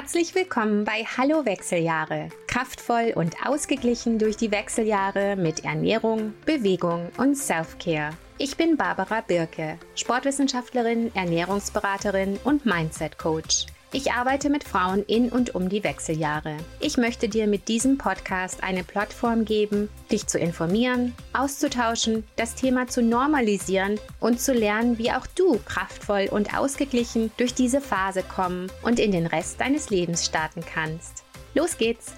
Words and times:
Herzlich 0.00 0.34
willkommen 0.34 0.86
bei 0.86 1.04
Hallo 1.18 1.44
Wechseljahre. 1.44 2.30
Kraftvoll 2.46 3.12
und 3.14 3.36
ausgeglichen 3.44 4.18
durch 4.18 4.38
die 4.38 4.50
Wechseljahre 4.50 5.36
mit 5.36 5.66
Ernährung, 5.66 6.32
Bewegung 6.46 7.10
und 7.18 7.36
Self-Care. 7.36 8.12
Ich 8.38 8.56
bin 8.56 8.78
Barbara 8.78 9.20
Birke, 9.20 9.78
Sportwissenschaftlerin, 9.94 11.14
Ernährungsberaterin 11.14 12.38
und 12.44 12.64
Mindset 12.64 13.18
Coach. 13.18 13.66
Ich 13.92 14.12
arbeite 14.12 14.50
mit 14.50 14.62
Frauen 14.62 15.02
in 15.06 15.30
und 15.30 15.56
um 15.56 15.68
die 15.68 15.82
Wechseljahre. 15.82 16.56
Ich 16.78 16.96
möchte 16.96 17.28
dir 17.28 17.48
mit 17.48 17.66
diesem 17.66 17.98
Podcast 17.98 18.62
eine 18.62 18.84
Plattform 18.84 19.44
geben, 19.44 19.88
dich 20.12 20.28
zu 20.28 20.38
informieren, 20.38 21.12
auszutauschen, 21.32 22.22
das 22.36 22.54
Thema 22.54 22.86
zu 22.86 23.02
normalisieren 23.02 23.98
und 24.20 24.40
zu 24.40 24.52
lernen, 24.52 24.96
wie 24.98 25.10
auch 25.10 25.26
du 25.26 25.58
kraftvoll 25.64 26.28
und 26.30 26.56
ausgeglichen 26.56 27.32
durch 27.36 27.52
diese 27.52 27.80
Phase 27.80 28.22
kommen 28.22 28.70
und 28.82 29.00
in 29.00 29.10
den 29.10 29.26
Rest 29.26 29.60
deines 29.60 29.90
Lebens 29.90 30.24
starten 30.24 30.62
kannst. 30.64 31.24
Los 31.54 31.76
geht's! 31.76 32.12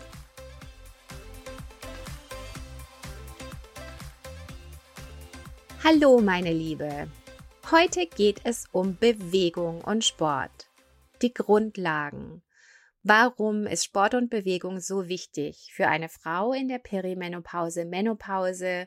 Hallo 5.83 6.21
meine 6.21 6.53
Liebe! 6.53 7.09
Heute 7.71 8.05
geht 8.05 8.43
es 8.45 8.67
um 8.73 8.99
Bewegung 8.99 9.81
und 9.81 10.05
Sport 10.05 10.67
die 11.23 11.33
Grundlagen. 11.33 12.43
Warum 13.03 13.67
ist 13.67 13.85
Sport 13.85 14.15
und 14.15 14.31
Bewegung 14.31 14.81
so 14.81 15.09
wichtig 15.09 15.71
für 15.75 15.89
eine 15.89 16.09
Frau 16.09 16.53
in 16.53 16.69
der 16.69 16.79
Perimenopause, 16.79 17.85
Menopause 17.85 18.87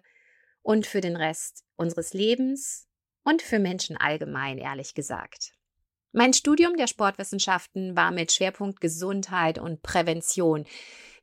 und 0.61 0.87
für 0.87 1.01
den 1.01 1.17
Rest 1.17 1.65
unseres 1.75 2.13
Lebens 2.13 2.87
und 3.23 3.41
für 3.41 3.59
Menschen 3.59 3.97
allgemein, 3.97 4.57
ehrlich 4.57 4.93
gesagt? 4.93 5.51
Mein 6.13 6.31
Studium 6.31 6.77
der 6.77 6.87
Sportwissenschaften 6.87 7.97
war 7.97 8.11
mit 8.11 8.31
Schwerpunkt 8.31 8.79
Gesundheit 8.79 9.59
und 9.59 9.81
Prävention. 9.81 10.65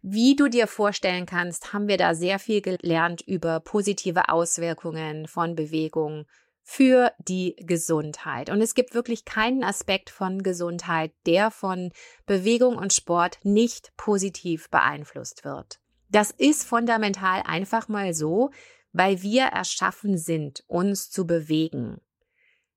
Wie 0.02 0.36
du 0.36 0.48
dir 0.48 0.66
vorstellen 0.66 1.24
kannst, 1.24 1.72
haben 1.72 1.88
wir 1.88 1.96
da 1.96 2.14
sehr 2.14 2.38
viel 2.38 2.60
gelernt 2.60 3.22
über 3.22 3.60
positive 3.60 4.28
Auswirkungen 4.28 5.28
von 5.28 5.54
Bewegung 5.54 6.26
für 6.62 7.12
die 7.18 7.56
Gesundheit. 7.58 8.50
Und 8.50 8.60
es 8.60 8.74
gibt 8.74 8.94
wirklich 8.94 9.24
keinen 9.24 9.64
Aspekt 9.64 10.10
von 10.10 10.42
Gesundheit, 10.42 11.12
der 11.26 11.50
von 11.50 11.92
Bewegung 12.26 12.76
und 12.76 12.92
Sport 12.92 13.38
nicht 13.42 13.92
positiv 13.96 14.70
beeinflusst 14.70 15.44
wird. 15.44 15.80
Das 16.08 16.30
ist 16.30 16.64
fundamental 16.64 17.42
einfach 17.46 17.88
mal 17.88 18.14
so, 18.14 18.50
weil 18.92 19.22
wir 19.22 19.44
erschaffen 19.44 20.18
sind, 20.18 20.62
uns 20.66 21.10
zu 21.10 21.26
bewegen. 21.26 22.00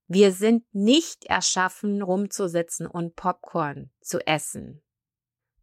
Wir 0.08 0.31
sind 0.31 0.63
nicht 0.73 1.25
erschaffen, 1.25 2.02
rumzusitzen 2.02 2.88
und 2.88 3.16
Popcorn 3.16 3.91
zu 4.02 4.25
essen. 4.25 4.81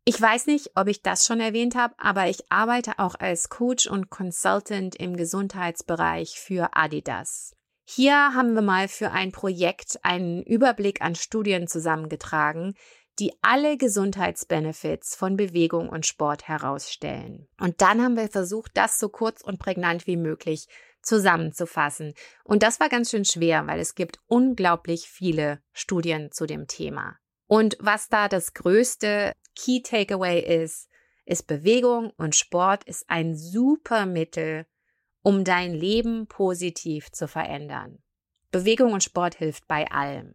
Ich 0.05 0.21
weiß 0.21 0.47
nicht, 0.47 0.73
ob 0.75 0.89
ich 0.89 1.03
das 1.03 1.25
schon 1.25 1.39
erwähnt 1.39 1.77
habe, 1.77 1.95
aber 1.97 2.29
ich 2.29 2.51
arbeite 2.51 2.99
auch 2.99 3.15
als 3.15 3.49
Coach 3.49 3.87
und 3.87 4.11
Consultant 4.11 4.97
im 4.97 5.17
Gesundheitsbereich 5.17 6.41
für 6.41 6.71
Adidas. 6.77 7.55
Hier 7.95 8.35
haben 8.35 8.55
wir 8.55 8.63
mal 8.63 8.89
für 8.89 9.11
ein 9.11 9.33
Projekt 9.33 9.99
einen 10.03 10.43
Überblick 10.43 11.03
an 11.03 11.15
Studien 11.15 11.69
zusammengetragen, 11.69 12.75
die 13.19 13.35
alle 13.43 13.77
Gesundheitsbenefits 13.77 15.15
von 15.15 15.37
Bewegung 15.37 15.91
und 15.91 16.07
Sport 16.07 16.49
herausstellen. 16.49 17.49
Und 17.61 17.83
dann 17.83 18.03
haben 18.03 18.17
wir 18.17 18.29
versucht, 18.29 18.71
das 18.75 18.99
so 18.99 19.11
kurz 19.11 19.43
und 19.43 19.59
prägnant 19.59 20.07
wie 20.07 20.17
möglich 20.17 20.69
zusammenzufassen. 21.03 22.15
Und 22.45 22.63
das 22.63 22.81
war 22.81 22.89
ganz 22.89 23.11
schön 23.11 23.27
schwer, 23.27 23.67
weil 23.67 23.81
es 23.81 23.95
gibt 23.95 24.21
unglaublich 24.27 25.09
viele 25.09 25.61
Studien 25.75 26.33
zu 26.33 26.47
dem 26.47 26.69
Thema. 26.69 27.19
Und 27.47 27.77
was 27.79 28.09
da 28.09 28.29
das 28.29 28.55
größte 28.55 29.35
Key 29.55 29.83
Takeaway 29.83 30.41
ist, 30.41 30.89
ist 31.27 31.47
Bewegung 31.47 32.11
und 32.17 32.35
Sport 32.37 32.85
ist 32.85 33.05
ein 33.09 33.37
super 33.37 34.07
Mittel, 34.07 34.65
um 35.23 35.45
dein 35.45 35.73
Leben 35.73 36.27
positiv 36.27 37.11
zu 37.13 37.29
verändern. 37.29 38.03
Bewegung 38.51 38.93
und 38.93 39.03
Sport 39.03 39.37
hilft 39.37 39.67
bei 39.67 39.91
allem. 39.91 40.35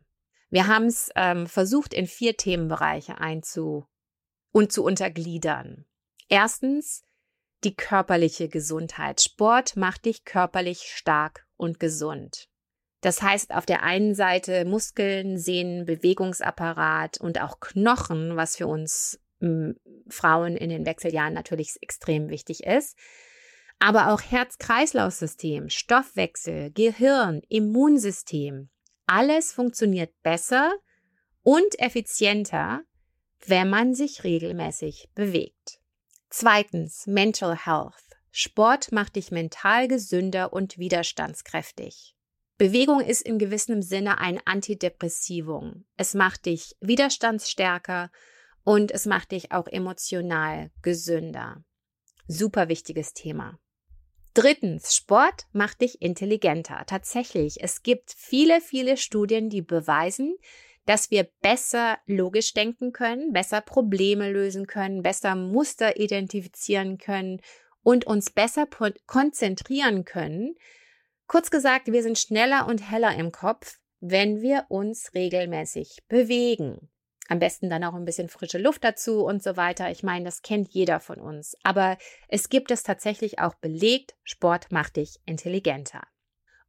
Wir 0.49 0.67
haben 0.67 0.85
es 0.85 1.11
ähm, 1.15 1.45
versucht, 1.45 1.93
in 1.93 2.07
vier 2.07 2.37
Themenbereiche 2.37 3.19
einzu 3.19 3.85
und 4.51 4.71
zu 4.71 4.83
untergliedern. 4.83 5.85
Erstens 6.29 7.03
die 7.63 7.75
körperliche 7.75 8.49
Gesundheit. 8.49 9.21
Sport 9.21 9.75
macht 9.75 10.05
dich 10.05 10.23
körperlich 10.23 10.91
stark 10.93 11.47
und 11.57 11.79
gesund. 11.79 12.47
Das 13.01 13.21
heißt 13.21 13.53
auf 13.53 13.65
der 13.65 13.83
einen 13.83 14.15
Seite 14.15 14.65
Muskeln, 14.65 15.37
Sehnen, 15.37 15.85
Bewegungsapparat 15.85 17.19
und 17.19 17.41
auch 17.41 17.59
Knochen, 17.59 18.35
was 18.35 18.57
für 18.57 18.67
uns 18.67 19.19
Frauen 20.09 20.55
in 20.55 20.69
den 20.69 20.85
Wechseljahren 20.85 21.33
natürlich 21.33 21.75
extrem 21.81 22.29
wichtig 22.29 22.63
ist 22.63 22.97
aber 23.79 24.11
auch 24.11 24.21
Herz-Kreislauf-System, 24.21 25.69
Stoffwechsel, 25.69 26.71
Gehirn, 26.71 27.41
Immunsystem. 27.49 28.69
Alles 29.05 29.53
funktioniert 29.53 30.11
besser 30.23 30.73
und 31.43 31.79
effizienter, 31.79 32.81
wenn 33.45 33.69
man 33.69 33.93
sich 33.93 34.23
regelmäßig 34.23 35.09
bewegt. 35.13 35.79
Zweitens, 36.29 37.07
Mental 37.07 37.55
Health. 37.55 37.93
Sport 38.31 38.91
macht 38.91 39.15
dich 39.15 39.31
mental 39.31 39.87
gesünder 39.87 40.53
und 40.53 40.77
widerstandskräftig. 40.77 42.15
Bewegung 42.57 43.01
ist 43.01 43.21
in 43.21 43.39
gewissem 43.39 43.81
Sinne 43.81 44.19
ein 44.19 44.39
Antidepressivum. 44.45 45.85
Es 45.95 46.13
macht 46.13 46.45
dich 46.45 46.75
widerstandsstärker 46.81 48.11
und 48.63 48.91
es 48.91 49.05
macht 49.05 49.31
dich 49.31 49.51
auch 49.51 49.67
emotional 49.67 50.71
gesünder. 50.81 51.63
Super 52.27 52.67
wichtiges 52.67 53.13
Thema. 53.13 53.57
Drittens, 54.37 54.93
Sport 54.93 55.47
macht 55.51 55.81
dich 55.81 55.99
intelligenter. 55.99 56.83
Tatsächlich, 56.85 57.63
es 57.63 57.81
gibt 57.81 58.13
viele, 58.15 58.61
viele 58.61 58.95
Studien, 58.95 59.49
die 59.49 59.63
beweisen, 59.63 60.37
dass 60.85 61.09
wir 61.09 61.27
besser 61.41 61.97
logisch 62.05 62.53
denken 62.53 62.91
können, 62.93 63.33
besser 63.33 63.61
Probleme 63.61 64.31
lösen 64.31 64.67
können, 64.67 65.01
besser 65.01 65.33
Muster 65.33 65.99
identifizieren 65.99 66.99
können 66.99 67.41
und 67.81 68.05
uns 68.05 68.29
besser 68.29 68.67
konzentrieren 69.07 70.05
können. 70.05 70.53
Kurz 71.25 71.49
gesagt, 71.49 71.91
wir 71.91 72.03
sind 72.03 72.19
schneller 72.19 72.67
und 72.67 72.91
heller 72.91 73.15
im 73.15 73.31
Kopf, 73.31 73.79
wenn 74.01 74.43
wir 74.43 74.67
uns 74.69 75.15
regelmäßig 75.15 76.03
bewegen. 76.09 76.91
Am 77.29 77.39
besten 77.39 77.69
dann 77.69 77.83
auch 77.83 77.93
ein 77.93 78.05
bisschen 78.05 78.29
frische 78.29 78.57
Luft 78.57 78.83
dazu 78.83 79.25
und 79.25 79.43
so 79.43 79.57
weiter. 79.57 79.91
Ich 79.91 80.03
meine, 80.03 80.25
das 80.25 80.41
kennt 80.41 80.69
jeder 80.69 80.99
von 80.99 81.19
uns. 81.19 81.57
Aber 81.63 81.97
es 82.27 82.49
gibt 82.49 82.71
es 82.71 82.83
tatsächlich 82.83 83.39
auch 83.39 83.55
belegt, 83.55 84.15
Sport 84.23 84.71
macht 84.71 84.95
dich 84.95 85.19
intelligenter. 85.25 86.01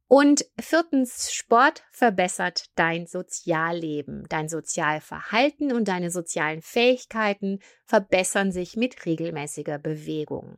Und 0.07 0.43
viertens, 0.59 1.31
Sport 1.31 1.83
verbessert 1.91 2.71
dein 2.73 3.05
Sozialleben. 3.05 4.25
Dein 4.27 4.49
Sozialverhalten 4.49 5.71
und 5.71 5.87
deine 5.87 6.09
sozialen 6.09 6.63
Fähigkeiten 6.63 7.59
verbessern 7.85 8.51
sich 8.51 8.75
mit 8.75 9.05
regelmäßiger 9.05 9.77
Bewegung. 9.77 10.57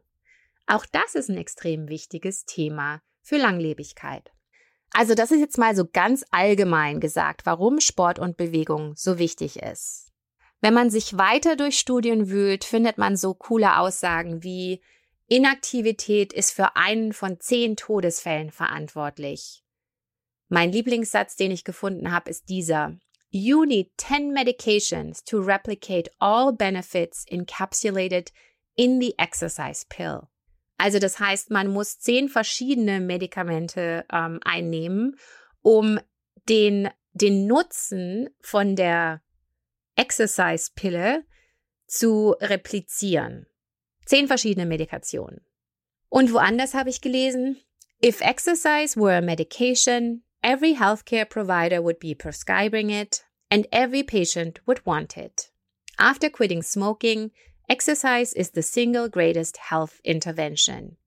Auch 0.68 0.86
das 0.86 1.16
ist 1.16 1.30
ein 1.30 1.38
extrem 1.38 1.90
wichtiges 1.90 2.46
Thema 2.46 3.02
für 3.22 3.36
Langlebigkeit. 3.36 4.32
Also 4.94 5.16
das 5.16 5.32
ist 5.32 5.40
jetzt 5.40 5.58
mal 5.58 5.76
so 5.76 5.86
ganz 5.86 6.26
allgemein 6.32 7.00
gesagt, 7.00 7.46
warum 7.46 7.80
Sport 7.80 8.20
und 8.20 8.38
Bewegung 8.38 8.94
so 8.96 9.18
wichtig 9.18 9.58
ist. 9.58 10.12
Wenn 10.60 10.74
man 10.74 10.90
sich 10.90 11.18
weiter 11.18 11.56
durch 11.56 11.80
Studien 11.80 12.30
wühlt, 12.30 12.64
findet 12.64 12.98
man 12.98 13.16
so 13.16 13.34
coole 13.34 13.78
Aussagen 13.78 14.44
wie 14.44 14.82
Inaktivität 15.28 16.34
ist 16.34 16.52
für 16.52 16.76
einen 16.76 17.14
von 17.14 17.40
zehn 17.40 17.78
Todesfällen 17.78 18.52
verantwortlich. 18.52 19.64
Mein 20.50 20.74
Lieblingssatz, 20.74 21.38
den 21.38 21.52
ich 21.52 21.64
gefunden 21.64 22.12
habe, 22.12 22.30
ist 22.30 22.50
dieser. 22.50 22.98
You 23.30 23.64
need 23.64 23.92
10 23.96 24.34
medications 24.34 25.24
to 25.24 25.40
replicate 25.40 26.12
all 26.20 26.52
benefits 26.52 27.26
encapsulated 27.30 28.34
in 28.76 29.00
the 29.00 29.16
exercise 29.18 29.86
pill. 29.88 30.28
Also 30.82 30.98
das 30.98 31.20
heißt, 31.20 31.52
man 31.52 31.68
muss 31.68 32.00
zehn 32.00 32.28
verschiedene 32.28 33.00
Medikamente 33.00 34.04
ähm, 34.12 34.40
einnehmen, 34.44 35.16
um 35.62 36.00
den, 36.50 36.90
den 37.14 37.46
Nutzen 37.46 38.32
von 38.42 38.76
der 38.76 39.22
Exercise-Pille 39.96 41.24
zu 41.86 42.36
replizieren. 42.40 43.46
Zehn 44.08 44.26
verschiedene 44.26 44.66
Medikationen. 44.66 45.42
Und 46.10 46.34
woanders 46.34 46.74
habe 46.74 46.90
ich 46.90 47.02
gelesen, 47.02 47.58
if 48.04 48.20
exercise 48.22 49.00
were 49.00 49.18
a 49.18 49.22
medication, 49.22 50.24
every 50.42 50.76
healthcare 50.76 51.26
provider 51.26 51.84
would 51.84 52.00
be 52.00 52.16
prescribing 52.16 52.90
it 52.90 53.24
and 53.52 53.68
every 53.72 54.02
patient 54.02 54.60
would 54.66 54.84
want 54.88 55.16
it. 55.16 55.52
After 56.00 56.32
quitting 56.32 56.64
smoking, 56.64 57.30
Exercise 57.72 58.34
is 58.34 58.52
the 58.54 58.62
single 58.62 59.08
greatest 59.08 59.58
health 59.70 60.02
intervention. 60.04 60.98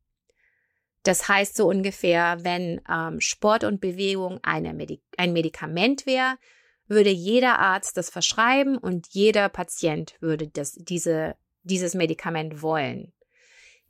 Das 1.03 1.29
heißt 1.29 1.57
so 1.57 1.69
ungefähr, 1.69 2.43
wenn 2.43 2.81
ähm, 2.89 3.21
Sport 3.21 3.65
und 3.65 3.83
Bewegung 3.83 4.41
Medi 4.43 5.03
ein 5.19 5.35
Medikament 5.35 6.07
wäre, 6.07 6.39
würde 6.87 7.11
jeder 7.11 7.59
Arzt 7.59 7.99
das 7.99 8.09
verschreiben 8.09 8.79
und 8.79 9.09
jeder 9.09 9.51
Patient 9.51 10.17
würde 10.21 10.49
das, 10.49 10.73
diese, 10.73 11.37
dieses 11.65 11.93
Medikament 11.93 12.63
wollen. 12.63 13.13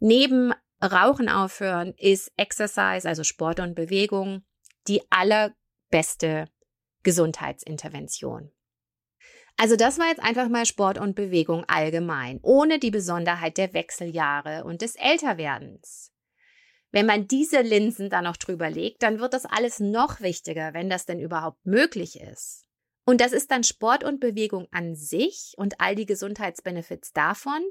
Neben 0.00 0.52
Rauchen 0.82 1.28
aufhören 1.28 1.94
ist 1.96 2.32
Exercise, 2.36 3.08
also 3.08 3.22
Sport 3.22 3.60
und 3.60 3.76
Bewegung, 3.76 4.42
die 4.88 5.00
allerbeste 5.10 6.46
Gesundheitsintervention. 7.04 8.50
Also 9.56 9.76
das 9.76 9.98
war 9.98 10.08
jetzt 10.08 10.22
einfach 10.22 10.48
mal 10.48 10.66
Sport 10.66 10.98
und 10.98 11.14
Bewegung 11.14 11.64
allgemein, 11.68 12.40
ohne 12.42 12.78
die 12.78 12.90
Besonderheit 12.90 13.56
der 13.56 13.72
Wechseljahre 13.72 14.64
und 14.64 14.82
des 14.82 14.96
Älterwerdens. 14.96 16.10
Wenn 16.90 17.06
man 17.06 17.26
diese 17.28 17.60
Linsen 17.60 18.10
da 18.10 18.22
noch 18.22 18.36
drüber 18.36 18.70
legt, 18.70 19.02
dann 19.02 19.18
wird 19.18 19.34
das 19.34 19.46
alles 19.46 19.80
noch 19.80 20.20
wichtiger, 20.20 20.74
wenn 20.74 20.90
das 20.90 21.06
denn 21.06 21.18
überhaupt 21.18 21.64
möglich 21.66 22.20
ist. 22.20 22.66
Und 23.04 23.20
das 23.20 23.32
ist 23.32 23.50
dann 23.50 23.64
Sport 23.64 24.02
und 24.04 24.20
Bewegung 24.20 24.66
an 24.70 24.94
sich 24.94 25.54
und 25.56 25.80
all 25.80 25.94
die 25.94 26.06
Gesundheitsbenefits 26.06 27.12
davon 27.12 27.62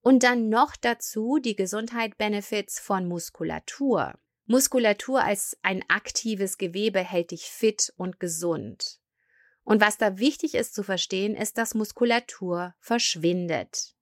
und 0.00 0.22
dann 0.22 0.48
noch 0.48 0.76
dazu 0.76 1.38
die 1.38 1.56
Gesundheit-Benefits 1.56 2.80
von 2.80 3.06
Muskulatur. 3.06 4.14
Muskulatur 4.46 5.22
als 5.22 5.56
ein 5.62 5.84
aktives 5.88 6.58
Gewebe 6.58 7.00
hält 7.00 7.30
dich 7.30 7.44
fit 7.44 7.92
und 7.96 8.18
gesund. 8.18 8.99
Und 9.70 9.80
was 9.80 9.98
da 9.98 10.18
wichtig 10.18 10.56
ist 10.56 10.74
zu 10.74 10.82
verstehen, 10.82 11.36
ist, 11.36 11.56
dass 11.56 11.76
Muskulatur 11.76 12.74
verschwindet. 12.80 13.94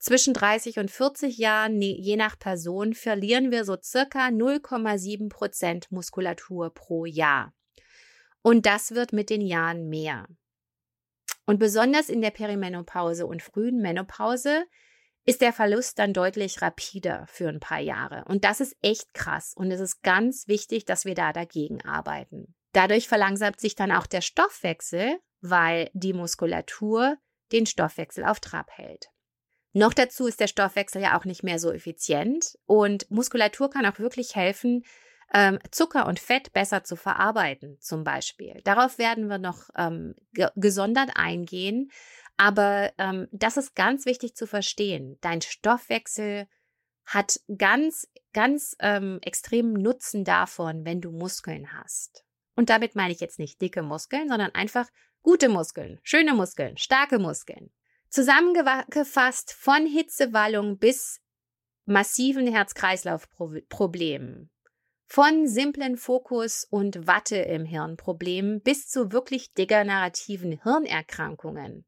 Zwischen 0.00 0.34
30 0.34 0.80
und 0.80 0.90
40 0.90 1.38
Jahren, 1.38 1.80
je 1.80 2.16
nach 2.16 2.36
Person, 2.36 2.92
verlieren 2.92 3.52
wir 3.52 3.64
so 3.64 3.76
circa 3.80 4.26
0,7 4.30 5.28
Prozent 5.28 5.92
Muskulatur 5.92 6.74
pro 6.74 7.04
Jahr. 7.04 7.54
Und 8.42 8.66
das 8.66 8.96
wird 8.96 9.12
mit 9.12 9.30
den 9.30 9.42
Jahren 9.42 9.88
mehr. 9.88 10.26
Und 11.44 11.60
besonders 11.60 12.08
in 12.08 12.20
der 12.20 12.32
Perimenopause 12.32 13.28
und 13.28 13.44
frühen 13.44 13.80
Menopause 13.80 14.64
ist 15.24 15.40
der 15.40 15.52
Verlust 15.52 16.00
dann 16.00 16.14
deutlich 16.14 16.62
rapider 16.62 17.28
für 17.28 17.48
ein 17.48 17.60
paar 17.60 17.78
Jahre. 17.78 18.24
Und 18.26 18.42
das 18.42 18.60
ist 18.60 18.76
echt 18.82 19.14
krass. 19.14 19.54
Und 19.54 19.70
es 19.70 19.78
ist 19.78 20.02
ganz 20.02 20.48
wichtig, 20.48 20.84
dass 20.84 21.04
wir 21.04 21.14
da 21.14 21.32
dagegen 21.32 21.80
arbeiten. 21.84 22.56
Dadurch 22.76 23.08
verlangsamt 23.08 23.58
sich 23.58 23.74
dann 23.74 23.90
auch 23.90 24.06
der 24.06 24.20
Stoffwechsel, 24.20 25.18
weil 25.40 25.88
die 25.94 26.12
Muskulatur 26.12 27.16
den 27.50 27.64
Stoffwechsel 27.64 28.22
auf 28.22 28.38
Trab 28.38 28.70
hält. 28.70 29.06
Noch 29.72 29.94
dazu 29.94 30.26
ist 30.26 30.40
der 30.40 30.46
Stoffwechsel 30.46 31.00
ja 31.00 31.18
auch 31.18 31.24
nicht 31.24 31.42
mehr 31.42 31.58
so 31.58 31.72
effizient 31.72 32.58
und 32.66 33.10
Muskulatur 33.10 33.70
kann 33.70 33.86
auch 33.86 33.98
wirklich 33.98 34.36
helfen, 34.36 34.84
ähm, 35.32 35.58
Zucker 35.70 36.06
und 36.06 36.20
Fett 36.20 36.52
besser 36.52 36.84
zu 36.84 36.96
verarbeiten, 36.96 37.78
zum 37.80 38.04
Beispiel. 38.04 38.60
Darauf 38.64 38.98
werden 38.98 39.28
wir 39.28 39.38
noch 39.38 39.70
ähm, 39.74 40.14
gesondert 40.54 41.12
eingehen. 41.14 41.90
Aber 42.36 42.92
ähm, 42.98 43.26
das 43.32 43.56
ist 43.56 43.74
ganz 43.74 44.04
wichtig 44.04 44.34
zu 44.34 44.46
verstehen. 44.46 45.16
Dein 45.22 45.40
Stoffwechsel 45.40 46.46
hat 47.06 47.40
ganz, 47.56 48.06
ganz 48.34 48.76
ähm, 48.80 49.18
extremen 49.22 49.72
Nutzen 49.72 50.24
davon, 50.24 50.84
wenn 50.84 51.00
du 51.00 51.10
Muskeln 51.10 51.72
hast. 51.72 52.25
Und 52.56 52.70
damit 52.70 52.96
meine 52.96 53.12
ich 53.12 53.20
jetzt 53.20 53.38
nicht 53.38 53.60
dicke 53.60 53.82
Muskeln, 53.82 54.28
sondern 54.28 54.54
einfach 54.54 54.88
gute 55.22 55.48
Muskeln, 55.48 56.00
schöne 56.02 56.34
Muskeln, 56.34 56.78
starke 56.78 57.18
Muskeln. 57.18 57.70
Zusammengefasst 58.08 59.52
von 59.52 59.86
Hitzewallung 59.86 60.78
bis 60.78 61.20
massiven 61.84 62.46
Herz-Kreislauf-Problemen, 62.46 64.50
von 65.06 65.46
simplen 65.46 65.96
Fokus- 65.96 66.66
und 66.68 67.06
Watte 67.06 67.36
im 67.36 67.64
Hirn-Problemen 67.64 68.62
bis 68.62 68.88
zu 68.88 69.12
wirklich 69.12 69.52
degenerativen 69.52 70.62
Hirnerkrankungen, 70.62 71.84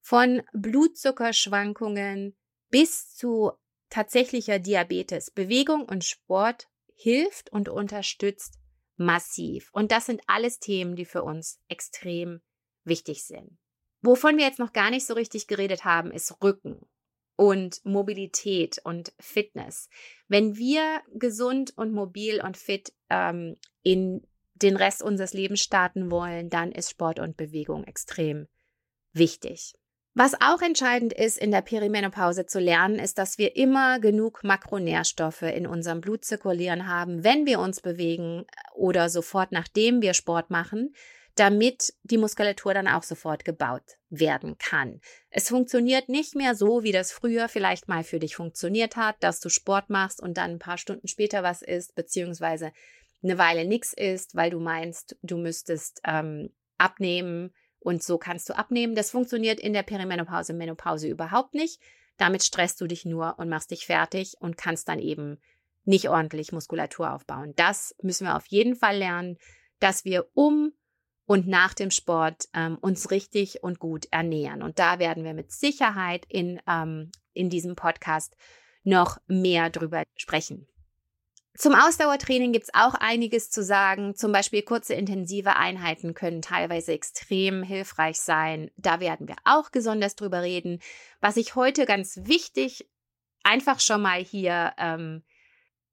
von 0.00 0.42
Blutzuckerschwankungen 0.52 2.36
bis 2.70 3.14
zu 3.14 3.52
tatsächlicher 3.88 4.58
Diabetes. 4.58 5.30
Bewegung 5.30 5.84
und 5.84 6.04
Sport 6.04 6.68
hilft 6.94 7.50
und 7.50 7.68
unterstützt 7.68 8.59
massiv. 9.00 9.70
Und 9.72 9.90
das 9.90 10.06
sind 10.06 10.20
alles 10.26 10.60
Themen, 10.60 10.94
die 10.94 11.06
für 11.06 11.24
uns 11.24 11.58
extrem 11.68 12.40
wichtig 12.84 13.24
sind. 13.24 13.58
Wovon 14.02 14.36
wir 14.36 14.44
jetzt 14.44 14.58
noch 14.58 14.72
gar 14.72 14.90
nicht 14.90 15.06
so 15.06 15.14
richtig 15.14 15.46
geredet 15.46 15.84
haben, 15.84 16.12
ist 16.12 16.42
Rücken 16.42 16.86
und 17.36 17.84
Mobilität 17.84 18.80
und 18.84 19.12
Fitness. 19.18 19.88
Wenn 20.28 20.56
wir 20.56 21.00
gesund 21.14 21.72
und 21.76 21.92
mobil 21.92 22.42
und 22.42 22.56
fit 22.56 22.92
ähm, 23.08 23.56
in 23.82 24.26
den 24.54 24.76
Rest 24.76 25.02
unseres 25.02 25.32
Lebens 25.32 25.60
starten 25.60 26.10
wollen, 26.10 26.50
dann 26.50 26.70
ist 26.70 26.90
Sport 26.90 27.18
und 27.18 27.38
Bewegung 27.38 27.84
extrem 27.84 28.46
wichtig. 29.12 29.74
Was 30.22 30.34
auch 30.38 30.60
entscheidend 30.60 31.14
ist, 31.14 31.38
in 31.38 31.50
der 31.50 31.62
Perimenopause 31.62 32.44
zu 32.44 32.60
lernen, 32.60 32.98
ist, 32.98 33.16
dass 33.16 33.38
wir 33.38 33.56
immer 33.56 34.00
genug 34.00 34.44
Makronährstoffe 34.44 35.40
in 35.40 35.66
unserem 35.66 36.02
Blut 36.02 36.26
zirkulieren 36.26 36.86
haben, 36.86 37.24
wenn 37.24 37.46
wir 37.46 37.58
uns 37.58 37.80
bewegen 37.80 38.44
oder 38.74 39.08
sofort 39.08 39.50
nachdem 39.50 40.02
wir 40.02 40.12
Sport 40.12 40.50
machen, 40.50 40.94
damit 41.36 41.94
die 42.02 42.18
Muskulatur 42.18 42.74
dann 42.74 42.86
auch 42.86 43.02
sofort 43.02 43.46
gebaut 43.46 43.96
werden 44.10 44.58
kann. 44.58 45.00
Es 45.30 45.48
funktioniert 45.48 46.10
nicht 46.10 46.34
mehr 46.34 46.54
so, 46.54 46.82
wie 46.82 46.92
das 46.92 47.12
früher 47.12 47.48
vielleicht 47.48 47.88
mal 47.88 48.04
für 48.04 48.18
dich 48.18 48.36
funktioniert 48.36 48.96
hat, 48.96 49.16
dass 49.20 49.40
du 49.40 49.48
Sport 49.48 49.88
machst 49.88 50.20
und 50.20 50.36
dann 50.36 50.50
ein 50.50 50.58
paar 50.58 50.76
Stunden 50.76 51.08
später 51.08 51.42
was 51.42 51.62
isst, 51.62 51.94
beziehungsweise 51.94 52.72
eine 53.22 53.38
Weile 53.38 53.64
nichts 53.64 53.94
isst, 53.94 54.34
weil 54.34 54.50
du 54.50 54.60
meinst, 54.60 55.16
du 55.22 55.38
müsstest 55.38 56.02
ähm, 56.04 56.50
abnehmen 56.76 57.54
und 57.80 58.02
so 58.02 58.18
kannst 58.18 58.48
du 58.48 58.56
abnehmen. 58.56 58.94
Das 58.94 59.10
funktioniert 59.10 59.60
in 59.60 59.72
der 59.72 59.82
Perimenopause, 59.82 60.52
Menopause 60.52 61.08
überhaupt 61.08 61.54
nicht. 61.54 61.80
Damit 62.16 62.44
stresst 62.44 62.80
du 62.80 62.86
dich 62.86 63.04
nur 63.04 63.38
und 63.38 63.48
machst 63.48 63.70
dich 63.70 63.86
fertig 63.86 64.34
und 64.38 64.56
kannst 64.56 64.88
dann 64.88 64.98
eben 64.98 65.38
nicht 65.84 66.08
ordentlich 66.08 66.52
Muskulatur 66.52 67.12
aufbauen. 67.12 67.54
Das 67.56 67.94
müssen 68.02 68.26
wir 68.26 68.36
auf 68.36 68.46
jeden 68.46 68.76
Fall 68.76 68.98
lernen, 68.98 69.38
dass 69.78 70.04
wir 70.04 70.28
um 70.34 70.72
und 71.24 71.46
nach 71.46 71.74
dem 71.74 71.90
Sport 71.90 72.48
ähm, 72.54 72.76
uns 72.80 73.10
richtig 73.10 73.62
und 73.62 73.78
gut 73.78 74.06
ernähren. 74.10 74.62
Und 74.62 74.78
da 74.78 74.98
werden 74.98 75.24
wir 75.24 75.32
mit 75.32 75.52
Sicherheit 75.52 76.26
in, 76.28 76.60
ähm, 76.68 77.10
in 77.32 77.50
diesem 77.50 77.76
Podcast 77.76 78.36
noch 78.82 79.18
mehr 79.26 79.70
drüber 79.70 80.02
sprechen. 80.16 80.66
Zum 81.56 81.74
Ausdauertraining 81.74 82.52
gibt 82.52 82.66
es 82.66 82.74
auch 82.74 82.94
einiges 82.94 83.50
zu 83.50 83.62
sagen. 83.62 84.14
Zum 84.14 84.32
Beispiel 84.32 84.62
kurze 84.62 84.94
intensive 84.94 85.56
Einheiten 85.56 86.14
können 86.14 86.42
teilweise 86.42 86.92
extrem 86.92 87.62
hilfreich 87.62 88.20
sein. 88.20 88.70
Da 88.76 89.00
werden 89.00 89.28
wir 89.28 89.36
auch 89.44 89.68
besonders 89.70 90.14
drüber 90.14 90.42
reden. 90.42 90.80
Was 91.20 91.36
ich 91.36 91.56
heute 91.56 91.86
ganz 91.86 92.20
wichtig 92.22 92.88
einfach 93.42 93.80
schon 93.80 94.00
mal 94.00 94.22
hier 94.22 94.72
ähm, 94.78 95.22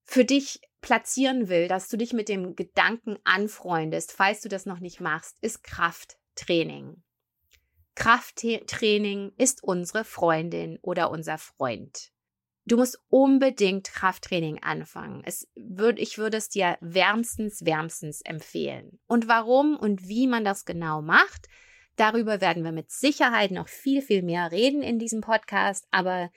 für 0.04 0.26
dich 0.26 0.62
platzieren 0.82 1.50
will, 1.50 1.68
dass 1.68 1.90
du 1.90 1.98
dich 1.98 2.14
mit 2.14 2.30
dem 2.30 2.56
Gedanken 2.56 3.18
anfreundest, 3.24 4.12
falls 4.12 4.42
du 4.42 4.50
das 4.50 4.66
noch 4.66 4.80
nicht 4.80 5.02
machst, 5.02 5.38
ist 5.42 5.64
Krafttraining. 5.64 7.04
Krafttraining 7.96 9.34
ist 9.38 9.64
unsere 9.64 10.06
Freundin 10.06 10.78
oder 10.84 11.10
unser 11.10 11.40
Freund. 11.40 12.12
Du 12.68 12.76
musst 12.76 13.00
unbedingt 13.08 13.94
Krafttraining 13.94 14.62
anfangen. 14.62 15.24
Es 15.26 15.48
würd, 15.56 16.00
ich 16.00 16.18
würde 16.18 16.36
es 16.36 16.50
dir 16.50 16.78
wärmstens, 16.82 17.64
wärmstens 17.64 18.20
empfehlen. 18.20 19.00
Und 19.08 19.30
warum 19.30 19.78
und 19.78 20.10
wie 20.10 20.28
man 20.28 20.44
das 20.44 20.66
genau 20.66 21.02
macht, 21.02 21.48
darüber 21.96 22.42
werden 22.42 22.66
wir 22.66 22.74
mit 22.74 22.92
Sicherheit 22.92 23.52
noch 23.52 23.70
viel, 23.70 24.02
viel 24.02 24.22
mehr 24.22 24.52
reden 24.52 24.82
in 24.82 25.00
diesem 25.00 25.22
Podcast. 25.22 25.88
Aber 25.92 26.30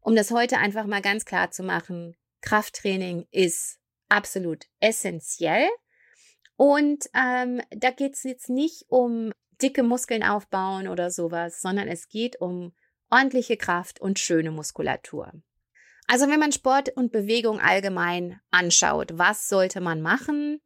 um 0.00 0.14
das 0.14 0.30
heute 0.30 0.58
einfach 0.58 0.84
mal 0.84 1.00
ganz 1.00 1.24
klar 1.24 1.50
zu 1.50 1.62
machen, 1.62 2.14
Krafttraining 2.42 3.26
ist 3.30 3.78
absolut 4.10 4.66
essentiell. 4.80 5.66
Und 6.56 7.06
ähm, 7.14 7.62
da 7.70 7.90
geht 7.90 8.16
es 8.16 8.24
jetzt 8.24 8.50
nicht 8.50 8.84
um 8.88 9.32
dicke 9.62 9.82
Muskeln 9.82 10.24
aufbauen 10.24 10.88
oder 10.88 11.10
sowas, 11.10 11.62
sondern 11.62 11.88
es 11.88 12.10
geht 12.10 12.38
um 12.38 12.74
ordentliche 13.08 13.56
Kraft 13.56 13.98
und 13.98 14.18
schöne 14.18 14.50
Muskulatur. 14.50 15.32
Also 16.12 16.28
wenn 16.28 16.40
man 16.40 16.50
Sport 16.50 16.88
und 16.96 17.12
Bewegung 17.12 17.60
allgemein 17.60 18.40
anschaut, 18.50 19.12
was 19.12 19.48
sollte 19.48 19.80
man 19.80 20.02
machen? 20.02 20.60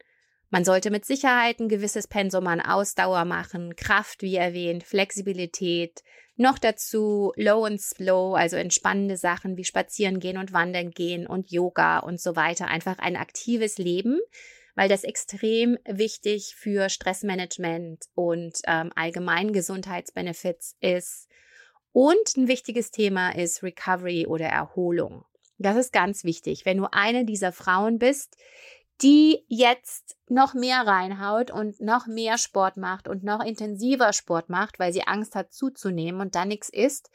Man 0.49 0.65
sollte 0.65 0.91
mit 0.91 1.05
Sicherheit 1.05 1.61
ein 1.61 1.69
gewisses 1.69 2.09
Pensum 2.09 2.47
an 2.47 2.63
Ausdauer 2.63 3.27
machen, 3.27 3.77
Kraft, 3.77 4.23
wie 4.23 4.37
erwähnt, 4.37 4.85
Flexibilität, 4.85 6.03
noch 6.37 6.59
dazu 6.59 7.35
Low 7.37 7.67
and 7.67 7.79
Slow, 7.79 8.35
also 8.35 8.57
entspannende 8.57 9.19
Sachen 9.19 9.59
wie 9.59 9.65
Spazieren 9.65 10.19
gehen 10.19 10.39
und 10.39 10.55
Wandern 10.55 10.93
gehen 10.93 11.27
und 11.27 11.51
Yoga 11.51 11.99
und 11.99 12.23
so 12.23 12.37
weiter. 12.37 12.69
Einfach 12.69 12.99
ein 12.99 13.17
aktives 13.17 13.77
Leben, 13.77 14.21
weil 14.77 14.89
das 14.89 15.05
extrem 15.05 15.77
wichtig 15.85 16.55
für 16.57 16.89
Stressmanagement 16.89 18.07
und 18.15 18.61
ähm, 18.67 18.93
allgemein 18.97 19.53
Gesundheitsbenefits 19.53 20.75
ist. 20.81 21.29
Und 21.93 22.35
ein 22.39 22.49
wichtiges 22.49 22.91
Thema 22.91 23.37
ist 23.37 23.63
Recovery 23.63 24.25
oder 24.27 24.47
Erholung. 24.47 25.27
Das 25.58 25.76
ist 25.76 25.92
ganz 25.92 26.25
wichtig. 26.25 26.64
Wenn 26.64 26.78
du 26.78 26.92
eine 26.92 27.25
dieser 27.25 27.52
Frauen 27.52 27.99
bist, 27.99 28.37
die 29.02 29.44
jetzt 29.49 30.16
noch 30.28 30.54
mehr 30.54 30.87
reinhaut 30.87 31.50
und 31.50 31.80
noch 31.80 32.06
mehr 32.06 32.38
Sport 32.38 32.76
macht 32.76 33.08
und 33.08 33.25
noch 33.25 33.44
intensiver 33.44 34.12
Sport 34.12 34.49
macht, 34.49 34.78
weil 34.78 34.92
sie 34.92 35.06
Angst 35.06 35.34
hat 35.34 35.52
zuzunehmen 35.52 36.20
und 36.20 36.34
dann 36.34 36.49
nichts 36.49 36.68
isst, 36.68 37.11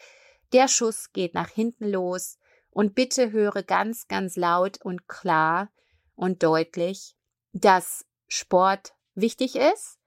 der 0.51 0.67
Schuss 0.67 1.12
geht 1.13 1.34
nach 1.34 1.50
hinten 1.50 1.89
los 1.89 2.38
und 2.72 2.96
bitte 2.96 3.31
höre 3.31 3.63
ganz, 3.63 4.08
ganz 4.08 4.36
laut 4.36 4.81
und 4.81 5.08
klar 5.08 5.69
und 6.15 6.43
deutlich, 6.43 7.15
dass 7.53 8.05
Sport 8.27 8.93
wichtig 9.15 9.55
ist, 9.55 9.98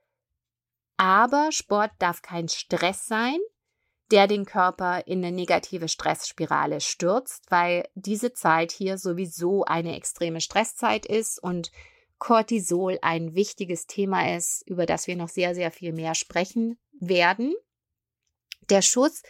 aber 0.97 1.51
Sport 1.53 1.91
darf 1.99 2.23
kein 2.23 2.49
Stress 2.49 3.07
sein, 3.07 3.39
der 4.13 4.27
den 4.29 4.45
Körper 4.45 5.07
in 5.07 5.25
eine 5.25 5.35
negative 5.35 5.89
Stressspirale 5.89 6.81
stürzt, 6.81 7.45
weil 7.49 7.89
diese 7.95 8.35
Zeit 8.35 8.71
hier 8.71 8.99
sowieso 8.99 9.65
eine 9.65 9.97
extreme 9.97 10.43
Stresszeit 10.43 11.07
ist 11.07 11.43
und 11.43 11.73
Cortisol 12.19 12.99
ein 13.01 13.35
wichtiges 13.35 13.87
Thema 13.87 14.37
ist, 14.37 14.63
über 14.69 14.87
das 14.87 15.07
wir 15.07 15.17
noch 15.17 15.31
sehr, 15.31 15.55
sehr 15.55 15.71
viel 15.73 15.93
mehr 15.93 16.15
sprechen 16.15 16.79
werden. 17.01 17.55
Der 18.69 18.83
Schuss 18.83 19.23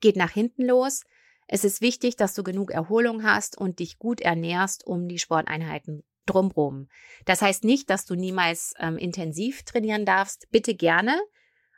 geht 0.00 0.16
nach 0.16 0.32
hinten 0.32 0.64
los. 0.64 1.02
Es 1.46 1.62
ist 1.62 1.82
wichtig, 1.82 2.16
dass 2.16 2.34
du 2.34 2.42
genug 2.42 2.70
Erholung 2.70 3.22
hast 3.24 3.58
und 3.58 3.80
dich 3.80 3.98
gut 3.98 4.22
ernährst, 4.22 4.86
um 4.86 5.08
die 5.08 5.18
Sporteinheiten 5.18 6.04
drumrum. 6.24 6.88
Das 7.26 7.42
heißt 7.42 7.64
nicht, 7.64 7.90
dass 7.90 8.06
du 8.06 8.14
niemals 8.14 8.74
ähm, 8.78 8.96
intensiv 8.96 9.62
trainieren 9.64 10.06
darfst. 10.06 10.48
Bitte 10.50 10.74
gerne 10.74 11.20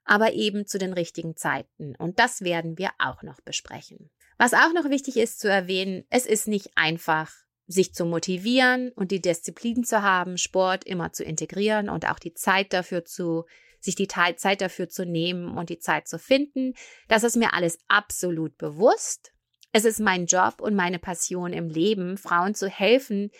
aber 0.05 0.33
eben 0.33 0.67
zu 0.67 0.79
den 0.79 0.93
richtigen 0.93 1.37
Zeiten. 1.37 1.95
Und 1.97 2.19
das 2.19 2.43
werden 2.43 2.79
wir 2.79 2.91
auch 2.99 3.23
noch 3.23 3.41
besprechen. 3.41 4.11
Was 4.39 4.53
auch 4.53 4.73
noch 4.75 4.91
wichtig 4.91 5.17
ist 5.17 5.41
zu 5.41 5.49
erwähnen, 5.49 6.05
es 6.11 6.27
ist 6.27 6.49
nicht 6.49 6.71
einfach, 6.75 7.33
sich 7.67 7.95
zu 7.95 8.05
motivieren 8.05 8.91
und 8.93 9.11
die 9.11 9.23
Disziplin 9.23 9.85
zu 9.85 10.03
haben, 10.03 10.37
Sport 10.37 10.85
immer 10.85 11.13
zu 11.13 11.25
integrieren 11.25 11.89
und 11.89 12.07
auch 12.09 12.19
die 12.19 12.35
Zeit 12.35 12.73
dafür 12.73 13.05
zu, 13.05 13.45
sich 13.81 13.95
die 13.95 14.09
Zeit 14.09 14.61
dafür 14.61 14.89
zu 14.89 15.07
nehmen 15.07 15.57
und 15.57 15.71
die 15.71 15.79
Zeit 15.79 16.09
zu 16.09 16.19
finden. 16.19 16.75
Das 17.09 17.23
ist 17.23 17.37
mir 17.37 17.55
alles 17.55 17.79
absolut 17.89 18.59
bewusst. 18.59 19.33
Es 19.73 19.85
ist 19.85 20.01
mein 20.01 20.27
Job 20.27 20.61
und 20.61 20.75
meine 20.75 20.99
Passion 20.99 21.53
im 21.53 21.69
Leben, 21.69 22.17
Frauen 22.19 22.55
zu 22.55 22.69
helfen, 22.69 23.31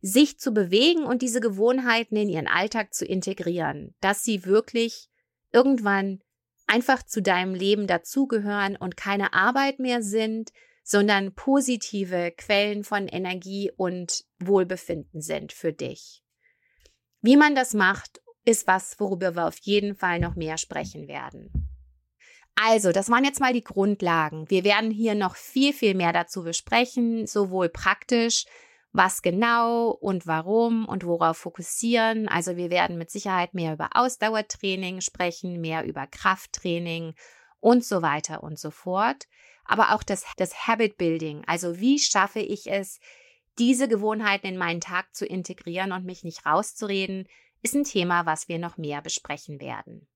sich 0.00 0.38
zu 0.38 0.52
bewegen 0.52 1.04
und 1.04 1.22
diese 1.22 1.40
Gewohnheiten 1.40 2.16
in 2.16 2.28
ihren 2.28 2.46
Alltag 2.46 2.94
zu 2.94 3.04
integrieren, 3.04 3.94
dass 4.00 4.22
sie 4.22 4.44
wirklich 4.44 5.08
irgendwann 5.54 6.20
einfach 6.66 7.02
zu 7.02 7.22
deinem 7.22 7.54
Leben 7.54 7.86
dazugehören 7.86 8.76
und 8.76 8.96
keine 8.96 9.32
Arbeit 9.32 9.78
mehr 9.78 10.02
sind, 10.02 10.50
sondern 10.82 11.34
positive 11.34 12.32
Quellen 12.36 12.84
von 12.84 13.08
Energie 13.08 13.70
und 13.74 14.24
Wohlbefinden 14.38 15.22
sind 15.22 15.52
für 15.52 15.72
dich. 15.72 16.22
Wie 17.22 17.36
man 17.36 17.54
das 17.54 17.72
macht, 17.72 18.20
ist 18.44 18.66
was, 18.66 19.00
worüber 19.00 19.34
wir 19.34 19.46
auf 19.46 19.56
jeden 19.62 19.94
Fall 19.94 20.20
noch 20.20 20.36
mehr 20.36 20.58
sprechen 20.58 21.08
werden. 21.08 21.50
Also, 22.54 22.92
das 22.92 23.10
waren 23.10 23.24
jetzt 23.24 23.40
mal 23.40 23.52
die 23.52 23.64
Grundlagen. 23.64 24.48
Wir 24.50 24.62
werden 24.62 24.90
hier 24.90 25.14
noch 25.14 25.34
viel, 25.34 25.72
viel 25.72 25.94
mehr 25.94 26.12
dazu 26.12 26.44
besprechen, 26.44 27.26
sowohl 27.26 27.68
praktisch 27.68 28.44
was 28.94 29.22
genau 29.22 29.90
und 29.90 30.28
warum 30.28 30.86
und 30.86 31.04
worauf 31.04 31.36
fokussieren. 31.36 32.28
Also 32.28 32.56
wir 32.56 32.70
werden 32.70 32.96
mit 32.96 33.10
Sicherheit 33.10 33.52
mehr 33.52 33.72
über 33.74 33.90
Ausdauertraining 33.94 35.00
sprechen, 35.00 35.60
mehr 35.60 35.84
über 35.84 36.06
Krafttraining 36.06 37.14
und 37.58 37.84
so 37.84 38.02
weiter 38.02 38.44
und 38.44 38.56
so 38.56 38.70
fort. 38.70 39.26
Aber 39.64 39.94
auch 39.94 40.04
das, 40.04 40.24
das 40.36 40.68
Habit 40.68 40.96
Building, 40.96 41.42
also 41.46 41.80
wie 41.80 41.98
schaffe 41.98 42.38
ich 42.38 42.70
es, 42.70 43.00
diese 43.58 43.88
Gewohnheiten 43.88 44.46
in 44.46 44.56
meinen 44.56 44.80
Tag 44.80 45.12
zu 45.12 45.26
integrieren 45.26 45.90
und 45.90 46.04
mich 46.04 46.22
nicht 46.22 46.46
rauszureden, 46.46 47.28
ist 47.62 47.74
ein 47.74 47.84
Thema, 47.84 48.26
was 48.26 48.48
wir 48.48 48.60
noch 48.60 48.76
mehr 48.76 49.02
besprechen 49.02 49.60
werden. 49.60 50.06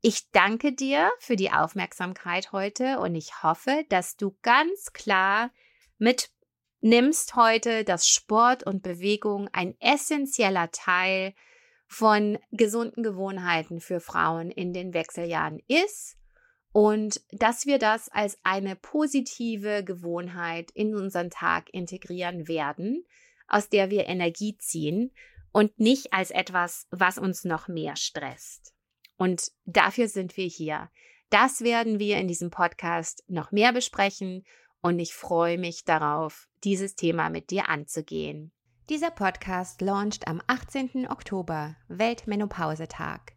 Ich 0.00 0.30
danke 0.30 0.72
dir 0.72 1.10
für 1.18 1.34
die 1.34 1.50
Aufmerksamkeit 1.50 2.52
heute 2.52 3.00
und 3.00 3.16
ich 3.16 3.42
hoffe, 3.42 3.84
dass 3.88 4.16
du 4.16 4.36
ganz 4.42 4.92
klar 4.92 5.50
mit 5.98 6.30
nimmst 6.82 7.36
heute, 7.36 7.84
dass 7.84 8.06
Sport 8.06 8.64
und 8.64 8.82
Bewegung 8.82 9.48
ein 9.52 9.74
essentieller 9.80 10.70
Teil 10.70 11.34
von 11.86 12.38
gesunden 12.50 13.02
Gewohnheiten 13.02 13.80
für 13.80 14.00
Frauen 14.00 14.50
in 14.50 14.72
den 14.72 14.92
Wechseljahren 14.92 15.60
ist 15.68 16.16
und 16.72 17.20
dass 17.30 17.66
wir 17.66 17.78
das 17.78 18.08
als 18.08 18.38
eine 18.42 18.76
positive 18.76 19.84
Gewohnheit 19.84 20.70
in 20.72 20.94
unseren 20.94 21.30
Tag 21.30 21.68
integrieren 21.72 22.48
werden, 22.48 23.04
aus 23.46 23.68
der 23.68 23.90
wir 23.90 24.06
Energie 24.06 24.56
ziehen 24.56 25.12
und 25.52 25.78
nicht 25.78 26.12
als 26.14 26.30
etwas, 26.30 26.88
was 26.90 27.18
uns 27.18 27.44
noch 27.44 27.68
mehr 27.68 27.96
stresst. 27.96 28.74
Und 29.18 29.52
dafür 29.66 30.08
sind 30.08 30.36
wir 30.38 30.46
hier. 30.46 30.90
Das 31.28 31.60
werden 31.60 31.98
wir 31.98 32.16
in 32.16 32.26
diesem 32.26 32.50
Podcast 32.50 33.22
noch 33.28 33.52
mehr 33.52 33.72
besprechen 33.72 34.44
und 34.82 34.98
ich 34.98 35.14
freue 35.14 35.58
mich 35.58 35.84
darauf, 35.84 36.48
dieses 36.64 36.96
Thema 36.96 37.30
mit 37.30 37.50
dir 37.50 37.68
anzugehen. 37.68 38.52
Dieser 38.90 39.10
Podcast 39.10 39.80
launcht 39.80 40.26
am 40.26 40.42
18. 40.48 41.08
Oktober, 41.08 41.76
Weltmenopausetag. 41.88 43.32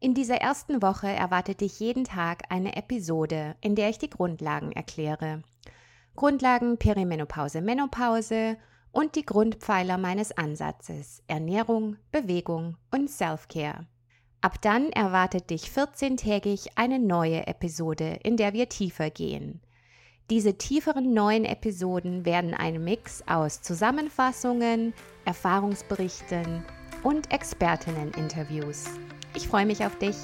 In 0.00 0.14
dieser 0.14 0.36
ersten 0.36 0.82
Woche 0.82 1.08
erwartet 1.08 1.62
dich 1.62 1.80
jeden 1.80 2.04
Tag 2.04 2.42
eine 2.50 2.76
Episode, 2.76 3.56
in 3.62 3.74
der 3.74 3.88
ich 3.88 3.98
die 3.98 4.10
Grundlagen 4.10 4.72
erkläre. 4.72 5.42
Grundlagen 6.14 6.76
Perimenopause, 6.76 7.62
Menopause 7.62 8.58
und 8.90 9.16
die 9.16 9.24
Grundpfeiler 9.24 9.96
meines 9.96 10.36
Ansatzes 10.36 11.22
Ernährung, 11.26 11.96
Bewegung 12.10 12.76
und 12.90 13.08
Self-Care. 13.08 13.86
Ab 14.42 14.60
dann 14.60 14.90
erwartet 14.90 15.48
dich 15.48 15.66
14-tägig 15.66 16.72
eine 16.74 16.98
neue 16.98 17.46
Episode, 17.46 18.18
in 18.24 18.36
der 18.36 18.52
wir 18.52 18.68
tiefer 18.68 19.08
gehen. 19.08 19.62
Diese 20.30 20.54
tieferen 20.54 21.12
neuen 21.12 21.44
Episoden 21.44 22.24
werden 22.24 22.54
ein 22.54 22.82
Mix 22.82 23.22
aus 23.26 23.60
Zusammenfassungen, 23.60 24.94
Erfahrungsberichten 25.24 26.64
und 27.02 27.30
Expertinnen-Interviews. 27.32 28.84
Ich 29.34 29.48
freue 29.48 29.66
mich 29.66 29.84
auf 29.84 29.96
dich. 29.98 30.16